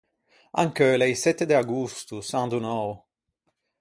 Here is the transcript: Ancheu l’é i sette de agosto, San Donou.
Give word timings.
Ancheu 0.61 0.93
l’é 0.97 1.07
i 1.15 1.17
sette 1.25 1.45
de 1.47 1.55
agosto, 1.63 2.15
San 2.29 2.47
Donou. 2.51 2.89